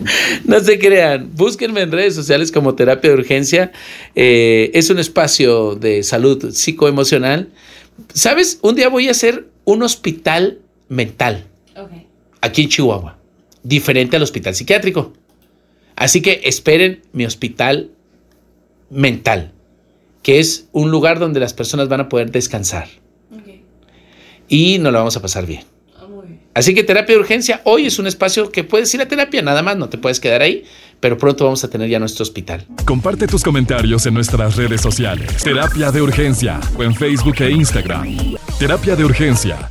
No 0.44 0.60
se 0.60 0.78
crean, 0.78 1.30
búsquenme 1.34 1.82
en 1.82 1.92
redes 1.92 2.14
sociales 2.14 2.52
como 2.52 2.74
Terapia 2.74 3.10
de 3.10 3.16
Urgencia. 3.16 3.72
Eh, 4.14 4.70
es 4.74 4.90
un 4.90 4.98
espacio 4.98 5.74
de 5.74 6.02
salud 6.02 6.52
psicoemocional. 6.52 7.48
¿Sabes? 8.12 8.58
Un 8.62 8.74
día 8.74 8.88
voy 8.88 9.08
a 9.08 9.12
hacer 9.12 9.46
un 9.64 9.82
hospital 9.82 10.58
mental 10.88 11.46
aquí 12.40 12.62
en 12.62 12.68
Chihuahua, 12.68 13.16
diferente 13.62 14.16
al 14.16 14.22
hospital 14.22 14.54
psiquiátrico. 14.54 15.12
Así 15.96 16.20
que 16.20 16.42
esperen 16.44 17.02
mi 17.12 17.24
hospital 17.24 17.90
mental, 18.90 19.52
que 20.22 20.40
es 20.40 20.68
un 20.72 20.90
lugar 20.90 21.18
donde 21.18 21.40
las 21.40 21.54
personas 21.54 21.88
van 21.88 22.00
a 22.00 22.08
poder 22.08 22.30
descansar 22.30 22.88
y 24.48 24.78
nos 24.78 24.92
la 24.92 24.98
vamos 24.98 25.16
a 25.16 25.22
pasar 25.22 25.46
bien. 25.46 25.62
Así 26.54 26.72
que 26.72 26.84
terapia 26.84 27.16
de 27.16 27.20
urgencia 27.20 27.60
hoy 27.64 27.86
es 27.86 27.98
un 27.98 28.06
espacio 28.06 28.50
que 28.50 28.62
puedes 28.62 28.94
ir 28.94 29.00
a 29.00 29.08
terapia, 29.08 29.42
nada 29.42 29.62
más, 29.62 29.76
no 29.76 29.88
te 29.88 29.98
puedes 29.98 30.20
quedar 30.20 30.40
ahí, 30.40 30.64
pero 31.00 31.18
pronto 31.18 31.44
vamos 31.44 31.64
a 31.64 31.68
tener 31.68 31.88
ya 31.88 31.98
nuestro 31.98 32.22
hospital. 32.22 32.64
Comparte 32.84 33.26
tus 33.26 33.42
comentarios 33.42 34.06
en 34.06 34.14
nuestras 34.14 34.56
redes 34.56 34.80
sociales. 34.80 35.42
Terapia 35.42 35.90
de 35.90 36.00
Urgencia 36.00 36.60
o 36.78 36.84
en 36.84 36.94
Facebook 36.94 37.36
e 37.40 37.50
Instagram. 37.50 38.36
Terapia 38.58 38.94
de 38.94 39.04
Urgencia 39.04 39.70